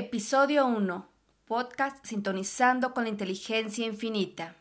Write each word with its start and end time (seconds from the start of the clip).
Episodio 0.00 0.64
1. 0.64 1.08
Podcast 1.44 2.06
Sintonizando 2.06 2.94
con 2.94 3.02
la 3.02 3.10
Inteligencia 3.10 3.84
Infinita. 3.84 4.54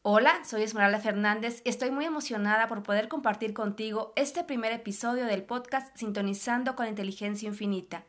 Hola, 0.00 0.42
soy 0.46 0.62
Esmeralda 0.62 1.00
Fernández 1.00 1.60
y 1.66 1.68
estoy 1.68 1.90
muy 1.90 2.06
emocionada 2.06 2.66
por 2.66 2.82
poder 2.82 3.08
compartir 3.08 3.52
contigo 3.52 4.14
este 4.16 4.42
primer 4.42 4.72
episodio 4.72 5.26
del 5.26 5.42
podcast 5.42 5.94
Sintonizando 5.98 6.76
con 6.76 6.86
la 6.86 6.90
Inteligencia 6.92 7.46
Infinita. 7.46 8.04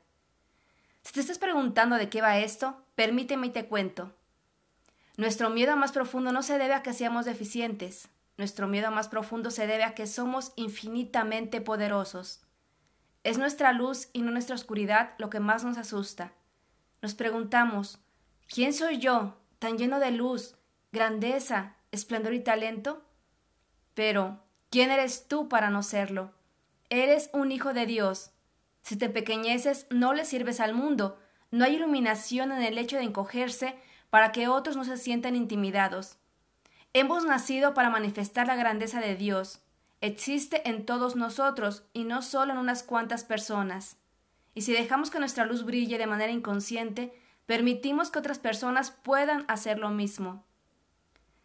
Si 1.01 1.11
te 1.11 1.19
estás 1.19 1.39
preguntando 1.39 1.97
de 1.97 2.07
qué 2.07 2.21
va 2.21 2.39
esto, 2.39 2.81
permíteme 2.95 3.47
y 3.47 3.49
te 3.49 3.65
cuento. 3.65 4.13
Nuestro 5.17 5.49
miedo 5.49 5.75
más 5.75 5.91
profundo 5.91 6.31
no 6.31 6.41
se 6.41 6.57
debe 6.57 6.73
a 6.73 6.83
que 6.83 6.93
seamos 6.93 7.25
deficientes. 7.25 8.07
Nuestro 8.37 8.69
miedo 8.69 8.91
más 8.91 9.09
profundo 9.09 9.51
se 9.51 9.67
debe 9.67 9.83
a 9.83 9.93
que 9.93 10.07
somos 10.07 10.53
infinitamente 10.55 11.59
poderosos. 11.59 12.45
Es 13.29 13.37
nuestra 13.37 13.73
luz 13.73 14.09
y 14.11 14.23
no 14.23 14.31
nuestra 14.31 14.55
oscuridad 14.55 15.11
lo 15.19 15.29
que 15.29 15.39
más 15.39 15.63
nos 15.63 15.77
asusta. 15.77 16.33
Nos 17.03 17.13
preguntamos, 17.13 17.99
¿quién 18.47 18.73
soy 18.73 18.97
yo, 18.97 19.37
tan 19.59 19.77
lleno 19.77 19.99
de 19.99 20.09
luz, 20.09 20.55
grandeza, 20.91 21.75
esplendor 21.91 22.33
y 22.33 22.39
talento? 22.39 23.05
Pero, 23.93 24.39
¿quién 24.71 24.89
eres 24.89 25.27
tú 25.27 25.47
para 25.47 25.69
no 25.69 25.83
serlo? 25.83 26.31
Eres 26.89 27.29
un 27.31 27.51
hijo 27.51 27.71
de 27.71 27.85
Dios. 27.85 28.31
Si 28.81 28.95
te 28.95 29.09
pequeñeces, 29.09 29.85
no 29.91 30.15
le 30.15 30.25
sirves 30.25 30.59
al 30.59 30.73
mundo. 30.73 31.19
No 31.51 31.65
hay 31.65 31.75
iluminación 31.75 32.51
en 32.51 32.63
el 32.63 32.79
hecho 32.79 32.97
de 32.97 33.03
encogerse 33.03 33.75
para 34.09 34.31
que 34.31 34.47
otros 34.47 34.75
no 34.75 34.85
se 34.85 34.97
sientan 34.97 35.35
intimidados. 35.35 36.17
Hemos 36.93 37.25
nacido 37.25 37.75
para 37.75 37.91
manifestar 37.91 38.47
la 38.47 38.55
grandeza 38.55 38.99
de 38.99 39.15
Dios 39.15 39.61
existe 40.01 40.67
en 40.69 40.85
todos 40.85 41.15
nosotros 41.15 41.83
y 41.93 42.03
no 42.03 42.21
solo 42.21 42.53
en 42.53 42.59
unas 42.59 42.83
cuantas 42.83 43.23
personas. 43.23 43.97
Y 44.53 44.61
si 44.61 44.73
dejamos 44.73 45.09
que 45.09 45.19
nuestra 45.19 45.45
luz 45.45 45.63
brille 45.63 45.97
de 45.97 46.07
manera 46.07 46.31
inconsciente, 46.31 47.13
permitimos 47.45 48.11
que 48.11 48.19
otras 48.19 48.39
personas 48.39 48.91
puedan 48.91 49.45
hacer 49.47 49.79
lo 49.79 49.89
mismo. 49.89 50.45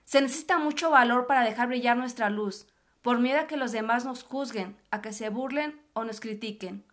Se 0.05 0.21
necesita 0.21 0.59
mucho 0.59 0.91
valor 0.91 1.27
para 1.27 1.45
dejar 1.45 1.69
brillar 1.69 1.97
nuestra 1.97 2.31
luz, 2.31 2.67
por 3.03 3.19
miedo 3.19 3.41
a 3.41 3.47
que 3.47 3.57
los 3.57 3.73
demás 3.73 4.05
nos 4.05 4.23
juzguen, 4.23 4.77
a 4.91 5.01
que 5.01 5.13
se 5.13 5.29
burlen 5.29 5.81
o 5.93 6.05
nos 6.05 6.21
critiquen. 6.21 6.85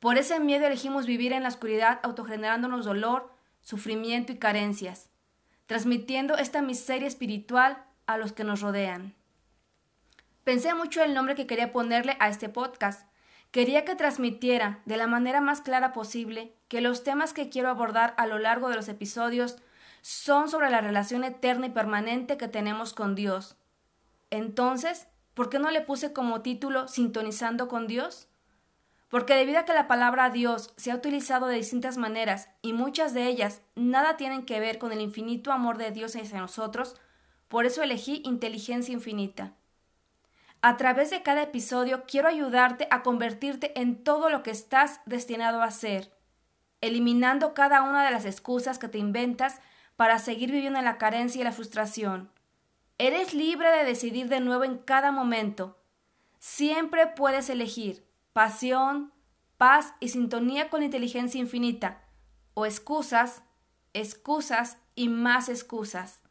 Por 0.00 0.18
ese 0.18 0.38
miedo 0.40 0.66
elegimos 0.66 1.06
vivir 1.06 1.32
en 1.32 1.42
la 1.42 1.48
oscuridad 1.48 2.00
autogenerándonos 2.02 2.84
dolor, 2.84 3.32
sufrimiento 3.60 4.32
y 4.32 4.38
carencias, 4.38 5.10
transmitiendo 5.66 6.36
esta 6.36 6.62
miseria 6.62 7.08
espiritual 7.08 7.82
a 8.06 8.18
los 8.18 8.32
que 8.32 8.44
nos 8.44 8.60
rodean. 8.60 9.14
Pensé 10.46 10.74
mucho 10.74 11.02
el 11.02 11.12
nombre 11.12 11.34
que 11.34 11.48
quería 11.48 11.72
ponerle 11.72 12.16
a 12.20 12.28
este 12.28 12.48
podcast. 12.48 13.04
Quería 13.50 13.84
que 13.84 13.96
transmitiera 13.96 14.80
de 14.84 14.96
la 14.96 15.08
manera 15.08 15.40
más 15.40 15.60
clara 15.60 15.92
posible 15.92 16.54
que 16.68 16.80
los 16.80 17.02
temas 17.02 17.32
que 17.32 17.48
quiero 17.48 17.68
abordar 17.68 18.14
a 18.16 18.28
lo 18.28 18.38
largo 18.38 18.68
de 18.68 18.76
los 18.76 18.86
episodios 18.88 19.56
son 20.02 20.48
sobre 20.48 20.70
la 20.70 20.80
relación 20.80 21.24
eterna 21.24 21.66
y 21.66 21.70
permanente 21.70 22.36
que 22.36 22.46
tenemos 22.46 22.94
con 22.94 23.16
Dios. 23.16 23.56
Entonces, 24.30 25.08
¿por 25.34 25.50
qué 25.50 25.58
no 25.58 25.72
le 25.72 25.80
puse 25.80 26.12
como 26.12 26.42
título 26.42 26.86
Sintonizando 26.86 27.66
con 27.66 27.88
Dios? 27.88 28.28
Porque 29.08 29.34
debido 29.34 29.58
a 29.58 29.64
que 29.64 29.74
la 29.74 29.88
palabra 29.88 30.30
Dios 30.30 30.74
se 30.76 30.92
ha 30.92 30.94
utilizado 30.94 31.48
de 31.48 31.56
distintas 31.56 31.96
maneras 31.96 32.50
y 32.62 32.72
muchas 32.72 33.14
de 33.14 33.26
ellas 33.26 33.62
nada 33.74 34.16
tienen 34.16 34.44
que 34.46 34.60
ver 34.60 34.78
con 34.78 34.92
el 34.92 35.00
infinito 35.00 35.50
amor 35.50 35.76
de 35.76 35.90
Dios 35.90 36.14
hacia 36.14 36.38
nosotros, 36.38 36.94
por 37.48 37.66
eso 37.66 37.82
elegí 37.82 38.22
inteligencia 38.24 38.94
infinita. 38.94 39.56
A 40.68 40.76
través 40.76 41.10
de 41.10 41.22
cada 41.22 41.42
episodio 41.42 42.06
quiero 42.08 42.26
ayudarte 42.26 42.88
a 42.90 43.04
convertirte 43.04 43.80
en 43.80 44.02
todo 44.02 44.30
lo 44.30 44.42
que 44.42 44.50
estás 44.50 45.00
destinado 45.06 45.62
a 45.62 45.70
ser, 45.70 46.12
eliminando 46.80 47.54
cada 47.54 47.82
una 47.82 48.04
de 48.04 48.10
las 48.10 48.24
excusas 48.24 48.80
que 48.80 48.88
te 48.88 48.98
inventas 48.98 49.60
para 49.94 50.18
seguir 50.18 50.50
viviendo 50.50 50.80
en 50.80 50.84
la 50.84 50.98
carencia 50.98 51.40
y 51.40 51.44
la 51.44 51.52
frustración. 51.52 52.32
Eres 52.98 53.32
libre 53.32 53.70
de 53.70 53.84
decidir 53.84 54.28
de 54.28 54.40
nuevo 54.40 54.64
en 54.64 54.78
cada 54.78 55.12
momento. 55.12 55.78
Siempre 56.40 57.06
puedes 57.06 57.48
elegir 57.48 58.04
pasión, 58.32 59.12
paz 59.58 59.94
y 60.00 60.08
sintonía 60.08 60.68
con 60.68 60.80
la 60.80 60.86
inteligencia 60.86 61.40
infinita, 61.40 62.02
o 62.54 62.66
excusas, 62.66 63.44
excusas 63.92 64.78
y 64.96 65.10
más 65.10 65.48
excusas. 65.48 66.25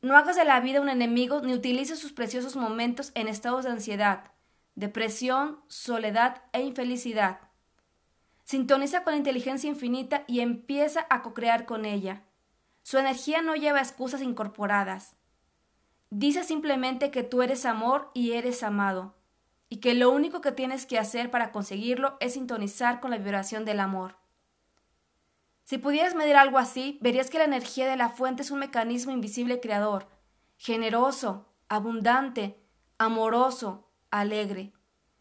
No 0.00 0.16
hagas 0.16 0.36
de 0.36 0.44
la 0.44 0.60
vida 0.60 0.80
un 0.80 0.88
enemigo 0.88 1.40
ni 1.40 1.52
utilices 1.52 1.98
sus 1.98 2.12
preciosos 2.12 2.54
momentos 2.54 3.10
en 3.14 3.26
estados 3.26 3.64
de 3.64 3.70
ansiedad, 3.70 4.30
depresión, 4.76 5.60
soledad 5.66 6.42
e 6.52 6.62
infelicidad. 6.62 7.40
Sintoniza 8.44 9.02
con 9.02 9.12
la 9.12 9.18
inteligencia 9.18 9.68
infinita 9.68 10.22
y 10.28 10.40
empieza 10.40 11.06
a 11.10 11.22
co-crear 11.22 11.66
con 11.66 11.84
ella. 11.84 12.22
Su 12.84 12.96
energía 12.96 13.42
no 13.42 13.56
lleva 13.56 13.80
excusas 13.80 14.22
incorporadas. 14.22 15.16
Dice 16.10 16.44
simplemente 16.44 17.10
que 17.10 17.24
tú 17.24 17.42
eres 17.42 17.66
amor 17.66 18.10
y 18.14 18.32
eres 18.32 18.62
amado, 18.62 19.16
y 19.68 19.78
que 19.78 19.94
lo 19.94 20.10
único 20.10 20.40
que 20.40 20.52
tienes 20.52 20.86
que 20.86 20.98
hacer 20.98 21.30
para 21.30 21.50
conseguirlo 21.50 22.16
es 22.20 22.34
sintonizar 22.34 23.00
con 23.00 23.10
la 23.10 23.18
vibración 23.18 23.64
del 23.64 23.80
amor. 23.80 24.16
Si 25.68 25.76
pudieras 25.76 26.14
medir 26.14 26.34
algo 26.36 26.56
así, 26.56 26.98
verías 27.02 27.28
que 27.28 27.36
la 27.36 27.44
energía 27.44 27.86
de 27.90 27.98
la 27.98 28.08
fuente 28.08 28.40
es 28.40 28.50
un 28.50 28.58
mecanismo 28.58 29.12
invisible 29.12 29.60
creador, 29.60 30.08
generoso, 30.56 31.46
abundante, 31.68 32.58
amoroso, 32.96 33.86
alegre, 34.10 34.72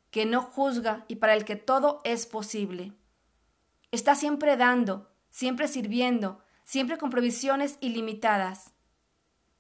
que 0.10 0.26
no 0.26 0.42
juzga 0.42 1.04
y 1.10 1.18
para 1.18 1.34
el 1.34 1.44
que 1.44 1.58
todo 1.58 2.00
es 2.06 2.26
posible. 2.28 2.94
Está 3.92 4.16
siempre 4.16 4.56
dando, 4.56 5.12
siempre 5.30 5.68
sirviendo, 5.68 6.40
siempre 6.64 6.98
con 6.98 7.10
provisiones 7.10 7.78
ilimitadas. 7.82 8.72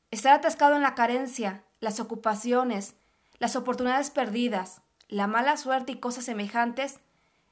Estar 0.09 0.31
atascado 0.35 0.77
en 0.77 0.83
la 0.83 0.95
carencia, 0.95 1.65
las 1.81 1.99
ocupaciones, 1.99 2.95
las 3.39 3.57
oportunidades 3.57 4.09
perdidas, 4.09 4.81
la 5.09 5.27
mala 5.27 5.57
suerte 5.57 5.91
y 5.91 5.99
cosas 5.99 6.23
semejantes 6.23 7.01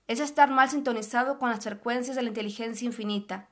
es 0.07 0.19
estar 0.19 0.49
mal 0.49 0.69
sintonizado 0.69 1.39
con 1.39 1.49
las 1.49 1.63
frecuencias 1.63 2.15
de 2.15 2.23
la 2.23 2.29
inteligencia 2.29 2.85
infinita. 2.85 3.49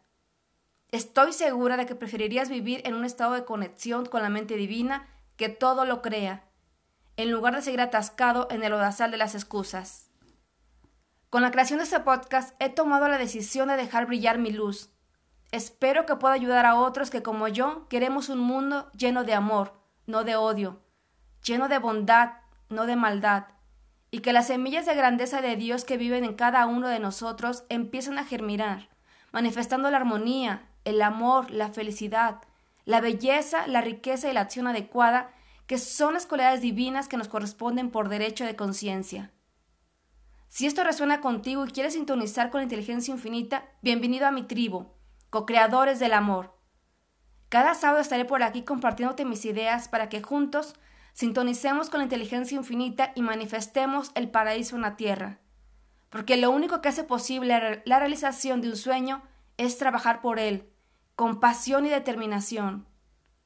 Estoy 0.91 1.33
segura 1.33 1.77
de 1.77 1.85
que 1.85 1.95
preferirías 1.95 2.49
vivir 2.49 2.81
en 2.85 2.93
un 2.93 3.05
estado 3.05 3.33
de 3.33 3.45
conexión 3.45 4.05
con 4.05 4.21
la 4.21 4.29
mente 4.29 4.55
divina 4.55 5.07
que 5.37 5.49
todo 5.49 5.85
lo 5.85 6.01
crea, 6.01 6.43
en 7.17 7.31
lugar 7.31 7.55
de 7.55 7.61
seguir 7.61 7.81
atascado 7.81 8.47
en 8.51 8.63
el 8.63 8.73
odazal 8.73 9.09
de 9.09 9.17
las 9.17 9.33
excusas. 9.33 10.11
Con 11.29 11.41
la 11.41 11.49
creación 11.49 11.79
de 11.79 11.85
este 11.85 11.99
podcast 11.99 12.55
he 12.61 12.69
tomado 12.69 13.07
la 13.07 13.17
decisión 13.17 13.69
de 13.69 13.75
dejar 13.75 14.05
brillar 14.05 14.37
mi 14.37 14.51
luz. 14.51 14.91
Espero 15.51 16.05
que 16.05 16.15
pueda 16.15 16.35
ayudar 16.35 16.67
a 16.67 16.75
otros 16.75 17.09
que 17.09 17.23
como 17.23 17.47
yo 17.47 17.87
queremos 17.87 18.29
un 18.29 18.39
mundo 18.39 18.91
lleno 18.91 19.23
de 19.23 19.33
amor, 19.33 19.73
no 20.05 20.23
de 20.23 20.35
odio, 20.35 20.83
lleno 21.43 21.69
de 21.69 21.79
bondad, 21.79 22.33
no 22.69 22.85
de 22.85 22.95
maldad, 22.95 23.45
y 24.13 24.19
que 24.19 24.31
las 24.31 24.45
semillas 24.45 24.85
de 24.85 24.93
grandeza 24.93 25.41
de 25.41 25.55
Dios 25.55 25.85
que 25.85 25.97
viven 25.97 26.23
en 26.23 26.35
cada 26.35 26.67
uno 26.67 26.87
de 26.87 26.99
nosotros 26.99 27.63
empiezan 27.69 28.19
a 28.19 28.23
germinar, 28.23 28.87
manifestando 29.31 29.89
la 29.89 29.97
armonía, 29.97 30.69
el 30.85 31.01
amor, 31.01 31.49
la 31.49 31.69
felicidad, 31.69 32.35
la 32.85 33.01
belleza, 33.01 33.65
la 33.65 33.81
riqueza 33.81 34.29
y 34.29 34.33
la 34.33 34.41
acción 34.41 34.67
adecuada, 34.67 35.31
que 35.65 35.79
son 35.79 36.13
las 36.13 36.27
cualidades 36.27 36.61
divinas 36.61 37.07
que 37.07 37.17
nos 37.17 37.27
corresponden 37.27 37.89
por 37.89 38.07
derecho 38.07 38.45
de 38.45 38.55
conciencia. 38.55 39.31
Si 40.47 40.67
esto 40.67 40.83
resuena 40.83 41.19
contigo 41.19 41.65
y 41.65 41.71
quieres 41.71 41.93
sintonizar 41.93 42.51
con 42.51 42.59
la 42.59 42.65
inteligencia 42.65 43.11
infinita, 43.11 43.65
bienvenido 43.81 44.27
a 44.27 44.31
mi 44.31 44.43
tribu, 44.43 44.91
co-creadores 45.31 45.97
del 45.97 46.13
amor. 46.13 46.55
Cada 47.49 47.73
sábado 47.73 48.01
estaré 48.01 48.25
por 48.25 48.43
aquí 48.43 48.61
compartiéndote 48.61 49.25
mis 49.25 49.43
ideas 49.43 49.87
para 49.87 50.07
que 50.07 50.21
juntos 50.21 50.75
Sintonicemos 51.13 51.89
con 51.89 51.99
la 51.99 52.05
inteligencia 52.05 52.57
infinita 52.57 53.11
y 53.15 53.21
manifestemos 53.21 54.11
el 54.15 54.29
paraíso 54.29 54.75
en 54.75 54.81
la 54.81 54.97
tierra. 54.97 55.39
Porque 56.09 56.37
lo 56.37 56.51
único 56.51 56.81
que 56.81 56.89
hace 56.89 57.03
posible 57.03 57.81
la 57.85 57.99
realización 57.99 58.61
de 58.61 58.69
un 58.69 58.75
sueño 58.75 59.23
es 59.57 59.77
trabajar 59.77 60.21
por 60.21 60.39
él, 60.39 60.69
con 61.15 61.39
pasión 61.39 61.85
y 61.85 61.89
determinación. 61.89 62.87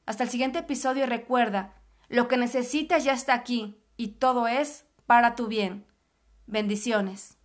Hasta 0.06 0.24
el 0.24 0.30
siguiente 0.30 0.60
episodio 0.60 1.04
y 1.04 1.08
recuerda, 1.08 1.74
lo 2.08 2.30
que 2.30 2.38
necesitas 2.38 3.04
ya 3.04 3.14
está 3.14 3.34
aquí 3.34 3.78
y 3.98 4.10
todo 4.14 4.48
es 4.48 4.86
para 5.06 5.36
tu 5.36 5.48
bien. 5.48 5.86
Bendiciones. 6.46 7.37